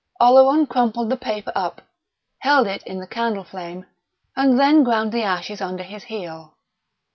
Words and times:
Oleron 0.19 0.65
crumpled 0.65 1.11
the 1.11 1.15
paper 1.15 1.51
up, 1.53 1.79
held 2.39 2.65
it 2.65 2.81
in 2.87 2.99
the 2.99 3.05
candle 3.05 3.43
flame, 3.43 3.85
and 4.35 4.59
then 4.59 4.83
ground 4.83 5.11
the 5.11 5.21
ashes 5.21 5.61
under 5.61 5.83
his 5.83 6.05
heel. 6.05 6.55